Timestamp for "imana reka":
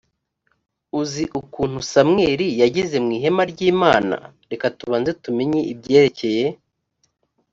3.71-4.65